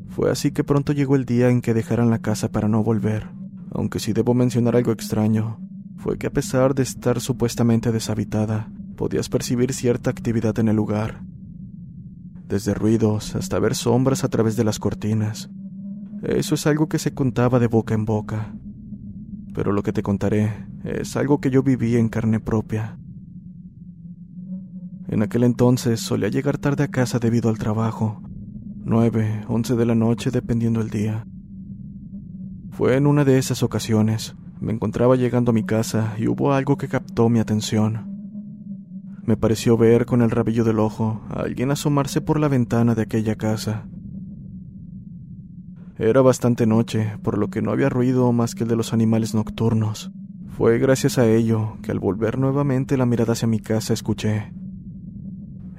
Fue 0.09 0.31
así 0.31 0.51
que 0.51 0.63
pronto 0.63 0.93
llegó 0.93 1.15
el 1.15 1.25
día 1.25 1.49
en 1.49 1.61
que 1.61 1.73
dejaran 1.73 2.09
la 2.09 2.19
casa 2.19 2.51
para 2.51 2.67
no 2.67 2.83
volver, 2.83 3.29
aunque 3.71 3.99
si 3.99 4.13
debo 4.13 4.33
mencionar 4.33 4.75
algo 4.75 4.91
extraño, 4.91 5.59
fue 5.97 6.17
que 6.17 6.27
a 6.27 6.33
pesar 6.33 6.75
de 6.75 6.83
estar 6.83 7.21
supuestamente 7.21 7.91
deshabitada, 7.91 8.69
podías 8.95 9.29
percibir 9.29 9.73
cierta 9.73 10.09
actividad 10.09 10.59
en 10.59 10.67
el 10.67 10.75
lugar. 10.75 11.23
Desde 12.47 12.73
ruidos 12.73 13.35
hasta 13.35 13.59
ver 13.59 13.75
sombras 13.75 14.25
a 14.25 14.27
través 14.27 14.57
de 14.57 14.65
las 14.65 14.77
cortinas. 14.77 15.49
Eso 16.21 16.55
es 16.55 16.67
algo 16.67 16.89
que 16.89 16.99
se 16.99 17.13
contaba 17.13 17.59
de 17.59 17.67
boca 17.67 17.93
en 17.93 18.03
boca. 18.03 18.53
Pero 19.53 19.71
lo 19.71 19.83
que 19.83 19.93
te 19.93 20.03
contaré 20.03 20.67
es 20.83 21.15
algo 21.15 21.39
que 21.39 21.49
yo 21.49 21.63
viví 21.63 21.95
en 21.95 22.09
carne 22.09 22.41
propia. 22.41 22.98
En 25.09 25.21
aquel 25.21 25.43
entonces 25.43 25.99
solía 25.99 26.29
llegar 26.29 26.57
tarde 26.57 26.85
a 26.85 26.87
casa 26.87 27.19
debido 27.19 27.49
al 27.49 27.57
trabajo, 27.57 28.21
nueve, 28.83 29.43
once 29.47 29.75
de 29.75 29.85
la 29.85 29.95
noche 29.95 30.31
dependiendo 30.31 30.79
el 30.79 30.89
día. 30.89 31.25
Fue 32.71 32.95
en 32.95 33.07
una 33.07 33.25
de 33.25 33.37
esas 33.37 33.61
ocasiones 33.63 34.35
me 34.59 34.73
encontraba 34.73 35.15
llegando 35.15 35.51
a 35.51 35.53
mi 35.53 35.63
casa 35.63 36.15
y 36.17 36.27
hubo 36.27 36.53
algo 36.53 36.77
que 36.77 36.89
captó 36.89 37.29
mi 37.29 37.39
atención. 37.39 38.05
Me 39.23 39.37
pareció 39.37 39.77
ver 39.77 40.05
con 40.05 40.21
el 40.21 40.31
rabillo 40.31 40.63
del 40.63 40.79
ojo 40.79 41.21
a 41.29 41.41
alguien 41.41 41.71
asomarse 41.71 42.19
por 42.19 42.39
la 42.39 42.49
ventana 42.49 42.93
de 42.95 43.03
aquella 43.03 43.35
casa. 43.35 43.87
Era 45.97 46.21
bastante 46.21 46.65
noche, 46.65 47.13
por 47.23 47.37
lo 47.37 47.49
que 47.49 47.61
no 47.61 47.71
había 47.71 47.89
ruido 47.89 48.31
más 48.31 48.55
que 48.55 48.63
el 48.63 48.69
de 48.69 48.75
los 48.75 48.93
animales 48.93 49.33
nocturnos. 49.33 50.11
Fue 50.57 50.77
gracias 50.77 51.17
a 51.17 51.27
ello 51.27 51.77
que 51.81 51.91
al 51.91 51.99
volver 51.99 52.37
nuevamente 52.37 52.97
la 52.97 53.05
mirada 53.05 53.33
hacia 53.33 53.47
mi 53.47 53.59
casa 53.59 53.93
escuché. 53.93 54.51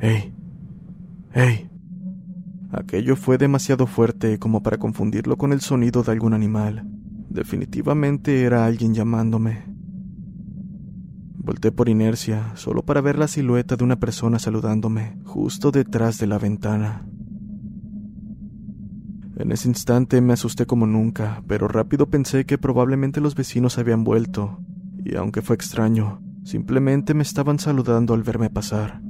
¡Hey! 0.02 0.32
¡Hey! 1.34 1.68
Aquello 2.72 3.16
fue 3.16 3.36
demasiado 3.36 3.86
fuerte 3.86 4.38
como 4.38 4.62
para 4.62 4.78
confundirlo 4.78 5.36
con 5.36 5.52
el 5.52 5.60
sonido 5.60 6.02
de 6.02 6.12
algún 6.12 6.32
animal. 6.32 6.88
Definitivamente 7.28 8.44
era 8.44 8.64
alguien 8.64 8.94
llamándome. 8.94 9.64
Volté 11.36 11.70
por 11.70 11.90
inercia, 11.90 12.52
solo 12.54 12.82
para 12.82 13.02
ver 13.02 13.18
la 13.18 13.28
silueta 13.28 13.76
de 13.76 13.84
una 13.84 14.00
persona 14.00 14.38
saludándome, 14.38 15.18
justo 15.26 15.70
detrás 15.70 16.16
de 16.16 16.26
la 16.28 16.38
ventana. 16.38 17.06
En 19.36 19.52
ese 19.52 19.68
instante 19.68 20.22
me 20.22 20.32
asusté 20.32 20.64
como 20.64 20.86
nunca, 20.86 21.42
pero 21.46 21.68
rápido 21.68 22.08
pensé 22.08 22.46
que 22.46 22.56
probablemente 22.56 23.20
los 23.20 23.34
vecinos 23.34 23.76
habían 23.76 24.04
vuelto, 24.04 24.60
y 25.04 25.16
aunque 25.16 25.42
fue 25.42 25.56
extraño, 25.56 26.22
simplemente 26.42 27.12
me 27.12 27.22
estaban 27.22 27.58
saludando 27.58 28.14
al 28.14 28.22
verme 28.22 28.48
pasar. 28.48 29.09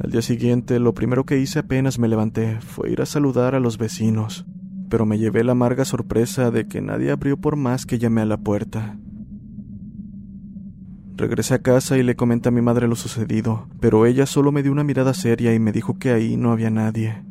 Al 0.00 0.12
día 0.12 0.22
siguiente, 0.22 0.78
lo 0.78 0.94
primero 0.94 1.24
que 1.24 1.38
hice 1.38 1.58
apenas 1.58 1.98
me 1.98 2.06
levanté 2.06 2.60
fue 2.60 2.90
ir 2.90 3.02
a 3.02 3.06
saludar 3.06 3.56
a 3.56 3.60
los 3.60 3.78
vecinos, 3.78 4.46
pero 4.88 5.06
me 5.06 5.18
llevé 5.18 5.42
la 5.42 5.52
amarga 5.52 5.84
sorpresa 5.84 6.52
de 6.52 6.68
que 6.68 6.80
nadie 6.80 7.10
abrió 7.10 7.36
por 7.36 7.56
más 7.56 7.84
que 7.84 7.98
llamé 7.98 8.20
a 8.20 8.26
la 8.26 8.36
puerta. 8.36 8.96
Regresé 11.16 11.54
a 11.54 11.62
casa 11.62 11.98
y 11.98 12.04
le 12.04 12.14
comenté 12.14 12.48
a 12.48 12.52
mi 12.52 12.60
madre 12.60 12.86
lo 12.86 12.94
sucedido, 12.94 13.66
pero 13.80 14.06
ella 14.06 14.24
solo 14.24 14.52
me 14.52 14.62
dio 14.62 14.70
una 14.70 14.84
mirada 14.84 15.14
seria 15.14 15.52
y 15.52 15.58
me 15.58 15.72
dijo 15.72 15.98
que 15.98 16.12
ahí 16.12 16.36
no 16.36 16.52
había 16.52 16.70
nadie. 16.70 17.24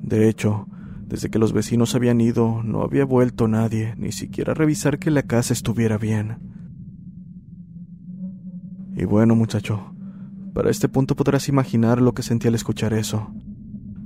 De 0.00 0.30
hecho, 0.30 0.66
desde 1.06 1.28
que 1.28 1.38
los 1.38 1.52
vecinos 1.52 1.94
habían 1.94 2.22
ido, 2.22 2.62
no 2.62 2.80
había 2.80 3.04
vuelto 3.04 3.48
nadie, 3.48 3.94
ni 3.98 4.12
siquiera 4.12 4.52
a 4.52 4.54
revisar 4.54 4.98
que 4.98 5.10
la 5.10 5.24
casa 5.24 5.52
estuviera 5.52 5.98
bien. 5.98 6.38
Y 8.96 9.04
bueno, 9.04 9.36
muchacho, 9.36 9.91
para 10.52 10.70
este 10.70 10.88
punto 10.88 11.16
podrás 11.16 11.48
imaginar 11.48 12.00
lo 12.00 12.14
que 12.14 12.22
sentí 12.22 12.48
al 12.48 12.54
escuchar 12.54 12.92
eso. 12.92 13.32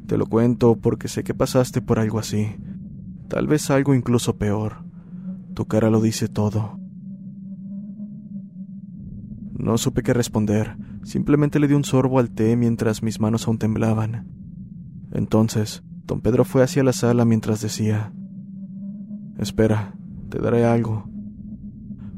Te 0.07 0.17
lo 0.17 0.27
cuento 0.27 0.77
porque 0.77 1.09
sé 1.09 1.25
que 1.25 1.35
pasaste 1.35 1.83
por 1.83 1.99
algo 1.99 2.19
así, 2.19 2.57
tal 3.29 3.47
vez 3.47 3.71
algo 3.71 3.95
incluso 3.95 4.37
peor. 4.37 4.85
Tu 5.55 5.67
cara 5.67 5.91
lo 5.91 6.01
dice 6.01 6.29
todo. 6.29 6.79
No 9.59 9.79
supe 9.79 10.03
qué 10.03 10.13
responder, 10.13 10.77
simplemente 11.03 11.59
le 11.59 11.67
di 11.67 11.75
un 11.75 11.83
sorbo 11.83 12.19
al 12.19 12.31
té 12.31 12.57
mientras 12.57 13.03
mis 13.03 13.21
manos 13.21 13.49
aún 13.49 13.59
temblaban. 13.59 14.29
Entonces, 15.13 15.83
don 16.05 16.21
Pedro 16.21 16.45
fue 16.45 16.63
hacia 16.63 16.85
la 16.85 16.93
sala 16.93 17.25
mientras 17.25 17.61
decía, 17.63 18.13
Espera, 19.39 19.95
te 20.29 20.39
daré 20.39 20.65
algo. 20.65 21.09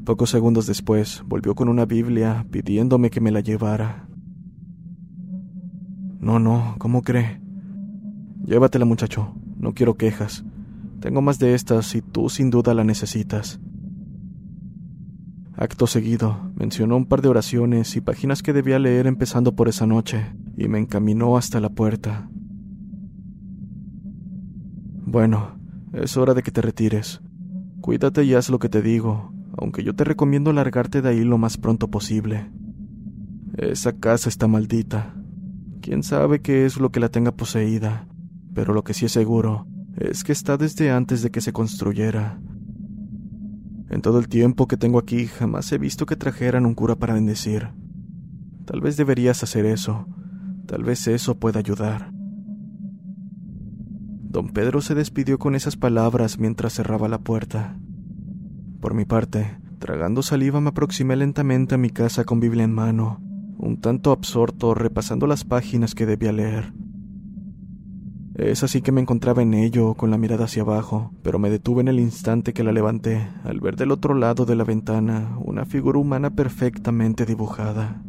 Pocos 0.05 0.29
segundos 0.29 0.67
después, 0.67 1.23
volvió 1.25 1.55
con 1.55 1.69
una 1.69 1.85
Biblia 1.85 2.45
pidiéndome 2.51 3.09
que 3.09 3.21
me 3.21 3.31
la 3.31 3.39
llevara. 3.39 4.08
No, 6.19 6.39
no, 6.39 6.75
¿cómo 6.77 7.01
cree? 7.01 7.39
Llévatela, 8.45 8.85
muchacho, 8.85 9.33
no 9.57 9.73
quiero 9.73 9.95
quejas. 9.95 10.43
Tengo 10.99 11.21
más 11.21 11.39
de 11.39 11.55
estas 11.55 11.95
y 11.95 12.01
tú 12.01 12.29
sin 12.29 12.49
duda 12.49 12.73
la 12.73 12.83
necesitas. 12.83 13.59
Acto 15.55 15.87
seguido, 15.87 16.51
mencionó 16.55 16.97
un 16.97 17.05
par 17.05 17.21
de 17.21 17.29
oraciones 17.29 17.95
y 17.95 18.01
páginas 18.01 18.41
que 18.41 18.53
debía 18.53 18.79
leer 18.79 19.07
empezando 19.07 19.55
por 19.55 19.67
esa 19.67 19.85
noche, 19.85 20.33
y 20.57 20.67
me 20.67 20.79
encaminó 20.79 21.37
hasta 21.37 21.59
la 21.59 21.69
puerta. 21.69 22.29
Bueno, 25.05 25.57
es 25.91 26.15
hora 26.17 26.33
de 26.33 26.43
que 26.43 26.51
te 26.51 26.61
retires. 26.61 27.21
Cuídate 27.81 28.23
y 28.23 28.35
haz 28.35 28.49
lo 28.49 28.59
que 28.59 28.69
te 28.69 28.81
digo, 28.81 29.33
aunque 29.57 29.83
yo 29.83 29.95
te 29.95 30.03
recomiendo 30.03 30.53
largarte 30.53 31.01
de 31.01 31.09
ahí 31.09 31.23
lo 31.23 31.37
más 31.37 31.57
pronto 31.57 31.89
posible. 31.89 32.49
Esa 33.57 33.93
casa 33.93 34.29
está 34.29 34.47
maldita. 34.47 35.18
Quién 35.89 36.03
sabe 36.03 36.39
qué 36.39 36.67
es 36.67 36.79
lo 36.79 36.91
que 36.91 36.99
la 36.99 37.09
tenga 37.09 37.31
poseída, 37.31 38.07
pero 38.53 38.75
lo 38.75 38.83
que 38.83 38.93
sí 38.93 39.05
es 39.05 39.11
seguro 39.11 39.65
es 39.97 40.23
que 40.23 40.31
está 40.31 40.55
desde 40.55 40.91
antes 40.91 41.23
de 41.23 41.31
que 41.31 41.41
se 41.41 41.51
construyera. 41.51 42.39
En 43.89 44.03
todo 44.03 44.19
el 44.19 44.29
tiempo 44.29 44.67
que 44.67 44.77
tengo 44.77 44.99
aquí 44.99 45.25
jamás 45.25 45.71
he 45.71 45.79
visto 45.79 46.05
que 46.05 46.15
trajeran 46.15 46.67
un 46.67 46.75
cura 46.75 46.95
para 46.97 47.15
bendecir. 47.15 47.69
Tal 48.65 48.81
vez 48.81 48.97
deberías 48.97 49.41
hacer 49.41 49.65
eso. 49.65 50.05
Tal 50.67 50.83
vez 50.83 51.07
eso 51.07 51.39
pueda 51.39 51.57
ayudar. 51.57 52.11
Don 54.29 54.49
Pedro 54.49 54.81
se 54.81 54.93
despidió 54.93 55.39
con 55.39 55.55
esas 55.55 55.75
palabras 55.75 56.37
mientras 56.37 56.73
cerraba 56.73 57.07
la 57.07 57.17
puerta. 57.17 57.79
Por 58.79 58.93
mi 58.93 59.05
parte, 59.05 59.57
tragando 59.79 60.21
saliva 60.21 60.61
me 60.61 60.69
aproximé 60.69 61.15
lentamente 61.15 61.73
a 61.73 61.79
mi 61.79 61.89
casa 61.89 62.25
con 62.25 62.39
Biblia 62.39 62.63
en 62.63 62.73
mano, 62.73 63.23
un 63.59 63.81
tanto 63.81 64.11
absorto 64.11 64.73
repasando 64.73 65.27
las 65.27 65.43
páginas 65.43 65.93
que 65.93 66.05
debía 66.05 66.31
leer. 66.31 66.73
Es 68.35 68.63
así 68.63 68.81
que 68.81 68.93
me 68.93 69.01
encontraba 69.01 69.41
en 69.41 69.53
ello, 69.53 69.95
con 69.95 70.11
la 70.11 70.17
mirada 70.17 70.45
hacia 70.45 70.61
abajo, 70.61 71.11
pero 71.23 71.39
me 71.39 71.49
detuve 71.49 71.81
en 71.81 71.89
el 71.89 71.99
instante 71.99 72.53
que 72.53 72.63
la 72.63 72.71
levanté, 72.71 73.27
al 73.43 73.59
ver 73.59 73.75
del 73.75 73.91
otro 73.91 74.13
lado 74.13 74.45
de 74.45 74.55
la 74.55 74.63
ventana 74.63 75.37
una 75.43 75.65
figura 75.65 75.99
humana 75.99 76.29
perfectamente 76.29 77.25
dibujada. 77.25 78.01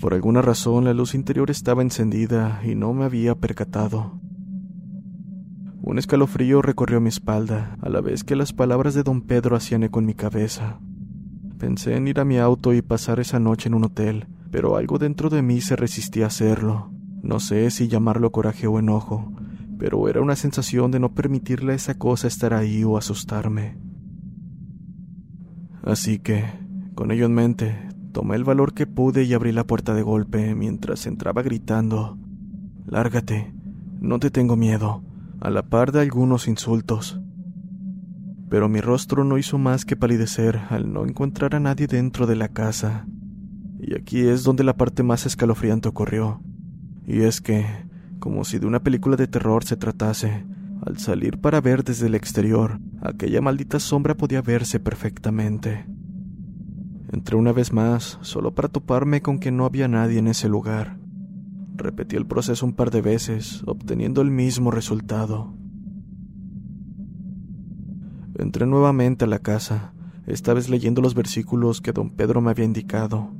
Por 0.00 0.14
alguna 0.14 0.40
razón 0.40 0.84
la 0.84 0.94
luz 0.94 1.14
interior 1.14 1.50
estaba 1.50 1.82
encendida 1.82 2.62
y 2.64 2.74
no 2.74 2.94
me 2.94 3.04
había 3.04 3.34
percatado. 3.34 4.18
Un 5.82 5.98
escalofrío 5.98 6.62
recorrió 6.62 7.02
mi 7.02 7.10
espalda, 7.10 7.76
a 7.82 7.90
la 7.90 8.00
vez 8.00 8.24
que 8.24 8.34
las 8.34 8.54
palabras 8.54 8.94
de 8.94 9.02
don 9.02 9.20
Pedro 9.20 9.56
hacían 9.56 9.82
eco 9.82 10.00
en 10.00 10.06
mi 10.06 10.14
cabeza. 10.14 10.80
Pensé 11.62 11.94
en 11.94 12.08
ir 12.08 12.18
a 12.18 12.24
mi 12.24 12.38
auto 12.38 12.74
y 12.74 12.82
pasar 12.82 13.20
esa 13.20 13.38
noche 13.38 13.68
en 13.68 13.74
un 13.74 13.84
hotel, 13.84 14.26
pero 14.50 14.76
algo 14.76 14.98
dentro 14.98 15.30
de 15.30 15.42
mí 15.42 15.60
se 15.60 15.76
resistía 15.76 16.24
a 16.24 16.26
hacerlo. 16.26 16.90
No 17.22 17.38
sé 17.38 17.70
si 17.70 17.86
llamarlo 17.86 18.32
coraje 18.32 18.66
o 18.66 18.80
enojo, 18.80 19.32
pero 19.78 20.08
era 20.08 20.20
una 20.20 20.34
sensación 20.34 20.90
de 20.90 20.98
no 20.98 21.14
permitirle 21.14 21.70
a 21.70 21.76
esa 21.76 21.94
cosa 21.94 22.26
estar 22.26 22.52
ahí 22.52 22.82
o 22.82 22.96
asustarme. 22.96 23.78
Así 25.84 26.18
que, 26.18 26.46
con 26.96 27.12
ello 27.12 27.26
en 27.26 27.34
mente, 27.34 27.88
tomé 28.10 28.34
el 28.34 28.42
valor 28.42 28.74
que 28.74 28.88
pude 28.88 29.22
y 29.22 29.32
abrí 29.32 29.52
la 29.52 29.64
puerta 29.64 29.94
de 29.94 30.02
golpe 30.02 30.56
mientras 30.56 31.06
entraba 31.06 31.42
gritando, 31.42 32.18
Lárgate, 32.86 33.54
no 34.00 34.18
te 34.18 34.32
tengo 34.32 34.56
miedo, 34.56 35.04
a 35.40 35.48
la 35.48 35.62
par 35.62 35.92
de 35.92 36.00
algunos 36.00 36.48
insultos. 36.48 37.21
Pero 38.52 38.68
mi 38.68 38.82
rostro 38.82 39.24
no 39.24 39.38
hizo 39.38 39.56
más 39.56 39.86
que 39.86 39.96
palidecer 39.96 40.60
al 40.68 40.92
no 40.92 41.06
encontrar 41.06 41.54
a 41.54 41.58
nadie 41.58 41.86
dentro 41.86 42.26
de 42.26 42.36
la 42.36 42.48
casa. 42.48 43.06
Y 43.80 43.94
aquí 43.94 44.20
es 44.28 44.44
donde 44.44 44.62
la 44.62 44.76
parte 44.76 45.02
más 45.02 45.24
escalofriante 45.24 45.88
ocurrió. 45.88 46.42
Y 47.06 47.22
es 47.22 47.40
que, 47.40 47.64
como 48.18 48.44
si 48.44 48.58
de 48.58 48.66
una 48.66 48.82
película 48.82 49.16
de 49.16 49.26
terror 49.26 49.64
se 49.64 49.78
tratase, 49.78 50.44
al 50.84 50.98
salir 50.98 51.38
para 51.38 51.62
ver 51.62 51.82
desde 51.82 52.08
el 52.08 52.14
exterior, 52.14 52.78
aquella 53.00 53.40
maldita 53.40 53.80
sombra 53.80 54.18
podía 54.18 54.42
verse 54.42 54.78
perfectamente. 54.78 55.86
Entré 57.10 57.36
una 57.36 57.52
vez 57.52 57.72
más, 57.72 58.18
solo 58.20 58.54
para 58.54 58.68
toparme 58.68 59.22
con 59.22 59.38
que 59.38 59.50
no 59.50 59.64
había 59.64 59.88
nadie 59.88 60.18
en 60.18 60.28
ese 60.28 60.50
lugar. 60.50 60.98
Repetí 61.74 62.16
el 62.16 62.26
proceso 62.26 62.66
un 62.66 62.74
par 62.74 62.90
de 62.90 63.00
veces, 63.00 63.62
obteniendo 63.64 64.20
el 64.20 64.30
mismo 64.30 64.70
resultado. 64.70 65.54
Entré 68.38 68.66
nuevamente 68.66 69.24
a 69.24 69.28
la 69.28 69.40
casa, 69.40 69.92
esta 70.26 70.54
vez 70.54 70.68
leyendo 70.68 71.02
los 71.02 71.14
versículos 71.14 71.80
que 71.80 71.92
don 71.92 72.10
Pedro 72.10 72.40
me 72.40 72.50
había 72.50 72.64
indicado. 72.64 73.30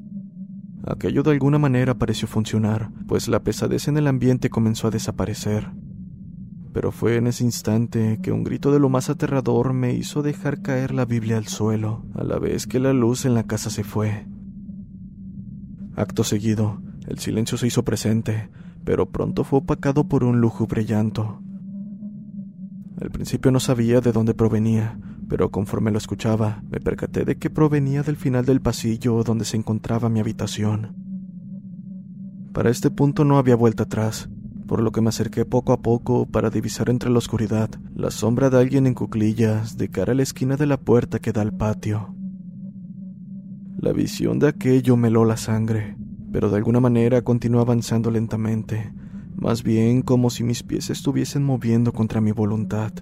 Aquello 0.84 1.22
de 1.22 1.30
alguna 1.30 1.58
manera 1.58 1.94
pareció 1.94 2.26
funcionar, 2.26 2.90
pues 3.06 3.28
la 3.28 3.42
pesadez 3.42 3.88
en 3.88 3.96
el 3.96 4.08
ambiente 4.08 4.50
comenzó 4.50 4.88
a 4.88 4.90
desaparecer. 4.90 5.70
Pero 6.72 6.90
fue 6.90 7.16
en 7.16 7.26
ese 7.26 7.44
instante 7.44 8.18
que 8.22 8.32
un 8.32 8.42
grito 8.42 8.72
de 8.72 8.80
lo 8.80 8.88
más 8.88 9.08
aterrador 9.08 9.72
me 9.74 9.94
hizo 9.94 10.22
dejar 10.22 10.60
caer 10.60 10.92
la 10.92 11.04
Biblia 11.04 11.36
al 11.36 11.46
suelo, 11.46 12.04
a 12.14 12.24
la 12.24 12.38
vez 12.38 12.66
que 12.66 12.80
la 12.80 12.92
luz 12.92 13.24
en 13.24 13.34
la 13.34 13.44
casa 13.44 13.70
se 13.70 13.84
fue. 13.84 14.26
Acto 15.94 16.24
seguido, 16.24 16.82
el 17.06 17.18
silencio 17.18 17.58
se 17.58 17.66
hizo 17.66 17.84
presente, 17.84 18.50
pero 18.84 19.10
pronto 19.10 19.44
fue 19.44 19.60
opacado 19.60 20.08
por 20.08 20.24
un 20.24 20.40
lúgubre 20.40 20.84
llanto. 20.84 21.42
Al 23.02 23.10
principio 23.10 23.50
no 23.50 23.58
sabía 23.58 24.00
de 24.00 24.12
dónde 24.12 24.32
provenía, 24.32 24.96
pero 25.28 25.50
conforme 25.50 25.90
lo 25.90 25.98
escuchaba, 25.98 26.62
me 26.70 26.78
percaté 26.78 27.24
de 27.24 27.36
que 27.36 27.50
provenía 27.50 28.04
del 28.04 28.14
final 28.14 28.44
del 28.44 28.60
pasillo 28.60 29.24
donde 29.24 29.44
se 29.44 29.56
encontraba 29.56 30.08
mi 30.08 30.20
habitación. 30.20 30.94
Para 32.52 32.70
este 32.70 32.92
punto 32.92 33.24
no 33.24 33.38
había 33.38 33.56
vuelta 33.56 33.82
atrás, 33.82 34.30
por 34.68 34.80
lo 34.80 34.92
que 34.92 35.00
me 35.00 35.08
acerqué 35.08 35.44
poco 35.44 35.72
a 35.72 35.82
poco 35.82 36.26
para 36.26 36.48
divisar 36.48 36.90
entre 36.90 37.10
la 37.10 37.18
oscuridad 37.18 37.70
la 37.92 38.12
sombra 38.12 38.50
de 38.50 38.58
alguien 38.58 38.86
en 38.86 38.94
cuclillas 38.94 39.76
de 39.76 39.88
cara 39.88 40.12
a 40.12 40.14
la 40.14 40.22
esquina 40.22 40.56
de 40.56 40.66
la 40.66 40.78
puerta 40.78 41.18
que 41.18 41.32
da 41.32 41.42
al 41.42 41.52
patio. 41.52 42.14
La 43.78 43.92
visión 43.92 44.38
de 44.38 44.46
aquello 44.46 44.96
me 44.96 45.08
heló 45.08 45.24
la 45.24 45.36
sangre, 45.36 45.96
pero 46.30 46.50
de 46.50 46.56
alguna 46.56 46.78
manera 46.78 47.22
continuó 47.22 47.62
avanzando 47.62 48.12
lentamente, 48.12 48.94
más 49.36 49.62
bien 49.62 50.02
como 50.02 50.30
si 50.30 50.44
mis 50.44 50.62
pies 50.62 50.90
estuviesen 50.90 51.44
moviendo 51.44 51.92
contra 51.92 52.20
mi 52.20 52.32
voluntad. 52.32 52.92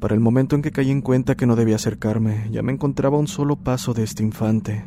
Para 0.00 0.14
el 0.14 0.20
momento 0.20 0.54
en 0.54 0.62
que 0.62 0.70
caí 0.70 0.90
en 0.90 1.02
cuenta 1.02 1.36
que 1.36 1.46
no 1.46 1.56
debía 1.56 1.76
acercarme, 1.76 2.48
ya 2.52 2.62
me 2.62 2.72
encontraba 2.72 3.16
a 3.16 3.20
un 3.20 3.26
solo 3.26 3.56
paso 3.56 3.94
de 3.94 4.04
este 4.04 4.22
infante. 4.22 4.84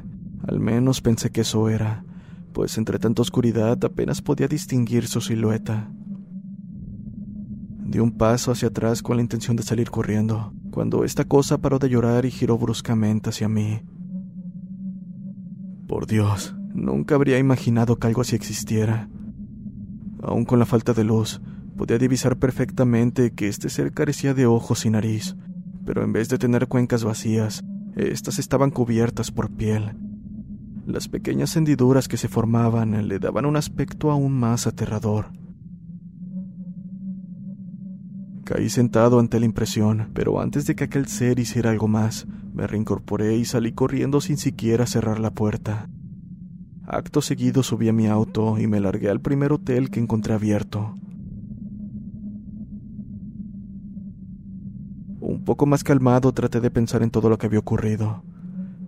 Al 0.48 0.60
menos 0.60 1.02
pensé 1.02 1.32
que 1.32 1.42
eso 1.42 1.68
era, 1.70 2.06
pues 2.54 2.78
entre 2.78 2.98
tanta 2.98 3.22
oscuridad 3.22 3.84
apenas 3.84 4.22
podía 4.22 4.48
distinguir 4.48 5.08
su 5.08 5.20
silueta. 5.20 5.92
Di 7.86 8.00
un 8.00 8.14
paso 8.14 8.54
hacia 8.54 8.70
atrás 8.70 9.04
con 9.04 9.18
la 9.18 9.22
intención 9.22 9.58
de 9.58 9.64
salir 9.64 9.92
corriendo, 9.92 10.54
cuando 10.72 11.04
esta 11.04 11.26
cosa 11.26 11.58
paró 11.58 11.78
de 11.78 11.90
llorar 11.90 12.26
y 12.26 12.32
giró 12.32 12.58
bruscamente 12.58 13.32
hacia 13.32 13.50
mí. 13.50 13.82
Por 15.88 16.08
Dios, 16.08 16.56
nunca 16.74 17.16
habría 17.16 17.40
imaginado 17.40 17.98
que 17.98 18.08
algo 18.08 18.22
así 18.22 18.36
existiera. 18.36 19.10
Aún 20.22 20.46
con 20.46 20.60
la 20.60 20.66
falta 20.66 20.94
de 20.94 21.04
luz, 21.04 21.42
podía 21.78 21.98
divisar 21.98 22.38
perfectamente 22.38 23.32
que 23.32 23.48
este 23.48 23.70
ser 23.70 23.92
carecía 23.92 24.34
de 24.34 24.46
ojos 24.46 24.86
y 24.86 24.90
nariz, 24.90 25.36
pero 25.86 26.04
en 26.04 26.14
vez 26.14 26.30
de 26.30 26.38
tener 26.38 26.68
cuencas 26.68 27.04
vacías, 27.04 27.64
estas 27.96 28.40
estaban 28.40 28.72
cubiertas 28.72 29.32
por 29.32 29.52
piel. 29.52 29.98
Las 30.86 31.08
pequeñas 31.08 31.56
hendiduras 31.56 32.08
que 32.08 32.18
se 32.18 32.28
formaban 32.28 33.08
le 33.08 33.20
daban 33.20 33.46
un 33.46 33.56
aspecto 33.56 34.12
aún 34.12 34.34
más 34.34 34.68
aterrador. 34.68 35.32
Caí 38.44 38.70
sentado 38.70 39.20
ante 39.20 39.40
la 39.40 39.46
impresión, 39.46 40.10
pero 40.14 40.42
antes 40.42 40.66
de 40.66 40.76
que 40.76 40.86
aquel 40.86 41.08
ser 41.08 41.40
hiciera 41.40 41.70
algo 41.70 41.88
más, 41.88 42.28
me 42.54 42.68
reincorporé 42.68 43.38
y 43.38 43.46
salí 43.46 43.72
corriendo 43.72 44.20
sin 44.20 44.38
siquiera 44.38 44.86
cerrar 44.86 45.20
la 45.20 45.32
puerta. 45.32 45.88
Acto 46.94 47.22
seguido 47.22 47.64
subí 47.64 47.88
a 47.88 47.94
mi 47.94 48.08
auto 48.08 48.60
y 48.60 48.68
me 48.68 48.82
largué 48.82 49.10
al 49.10 49.22
primer 49.22 49.54
hotel 49.54 49.90
que 49.90 50.02
encontré 50.02 50.34
abierto. 50.34 50.94
Un 55.22 55.46
poco 55.46 55.66
más 55.66 55.86
calmado 55.86 56.34
traté 56.34 56.60
de 56.60 56.70
pensar 56.70 57.02
en 57.02 57.10
todo 57.10 57.30
lo 57.30 57.38
que 57.38 57.46
había 57.46 57.60
ocurrido. 57.60 58.26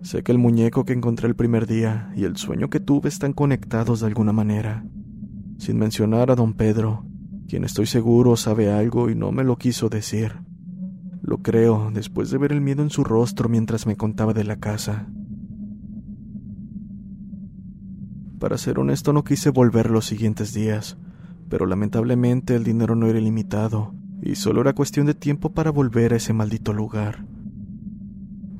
Sé 0.02 0.22
que 0.22 0.32
el 0.32 0.38
muñeco 0.38 0.84
que 0.84 0.92
encontré 0.92 1.28
el 1.28 1.34
primer 1.34 1.66
día 1.66 2.12
y 2.14 2.24
el 2.24 2.36
sueño 2.36 2.68
que 2.68 2.78
tuve 2.78 3.08
están 3.08 3.32
conectados 3.32 4.00
de 4.00 4.08
alguna 4.08 4.34
manera. 4.34 4.84
Sin 5.56 5.78
mencionar 5.78 6.30
a 6.30 6.36
don 6.36 6.52
Pedro, 6.52 7.06
quien 7.48 7.64
estoy 7.64 7.86
seguro 7.86 8.36
sabe 8.36 8.70
algo 8.70 9.08
y 9.08 9.14
no 9.14 9.32
me 9.32 9.44
lo 9.44 9.56
quiso 9.56 9.88
decir. 9.88 10.42
Lo 11.22 11.38
creo 11.38 11.90
después 11.90 12.30
de 12.30 12.36
ver 12.36 12.52
el 12.52 12.60
miedo 12.60 12.82
en 12.82 12.90
su 12.90 13.02
rostro 13.02 13.48
mientras 13.48 13.86
me 13.86 13.96
contaba 13.96 14.34
de 14.34 14.44
la 14.44 14.56
casa. 14.56 15.08
Para 18.38 18.58
ser 18.58 18.78
honesto 18.78 19.12
no 19.12 19.24
quise 19.24 19.50
volver 19.50 19.90
los 19.90 20.06
siguientes 20.06 20.52
días, 20.52 20.96
pero 21.48 21.66
lamentablemente 21.66 22.56
el 22.56 22.64
dinero 22.64 22.96
no 22.96 23.06
era 23.06 23.18
ilimitado 23.18 23.94
y 24.22 24.34
solo 24.36 24.60
era 24.60 24.72
cuestión 24.72 25.06
de 25.06 25.14
tiempo 25.14 25.52
para 25.52 25.70
volver 25.70 26.12
a 26.12 26.16
ese 26.16 26.32
maldito 26.32 26.72
lugar. 26.72 27.24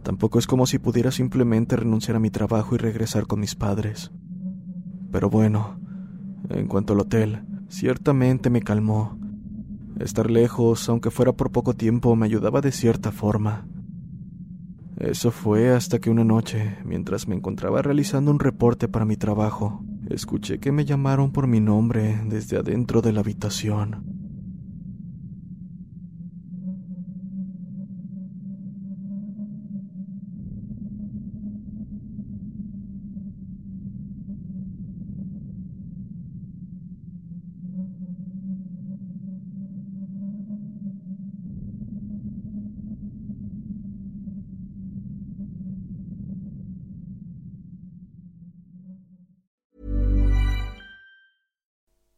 Tampoco 0.03 0.39
es 0.39 0.47
como 0.47 0.67
si 0.67 0.79
pudiera 0.79 1.11
simplemente 1.11 1.77
renunciar 1.77 2.17
a 2.17 2.21
mi 2.21 2.31
trabajo 2.31 2.75
y 2.75 2.79
regresar 2.79 3.27
con 3.27 3.41
mis 3.41 3.55
padres. 3.55 4.13
Pero 5.11 5.31
bueno, 5.31 5.81
en 6.51 6.67
cuanto 6.67 6.93
al 6.93 7.01
hotel, 7.01 7.43
ciertamente 7.69 8.51
me 8.51 8.61
calmó. 8.61 9.19
Estar 9.99 10.31
lejos, 10.31 10.89
aunque 10.89 11.11
fuera 11.11 11.33
por 11.33 11.53
poco 11.53 11.75
tiempo, 11.75 12.15
me 12.17 12.27
ayudaba 12.27 12.61
de 12.61 12.73
cierta 12.73 13.13
forma. 13.13 13.67
Eso 14.97 15.31
fue 15.31 15.71
hasta 15.71 15.99
que 15.99 16.11
una 16.11 16.25
noche, 16.25 16.79
mientras 16.85 17.27
me 17.27 17.35
encontraba 17.35 17.83
realizando 17.83 18.31
un 18.31 18.39
reporte 18.39 18.87
para 18.87 19.05
mi 19.05 19.17
trabajo, 19.17 19.85
escuché 20.09 20.61
que 20.61 20.71
me 20.71 20.85
llamaron 20.85 21.33
por 21.33 21.47
mi 21.47 21.61
nombre 21.61 22.21
desde 22.27 22.57
adentro 22.57 23.03
de 23.03 23.13
la 23.13 23.21
habitación. 23.21 24.24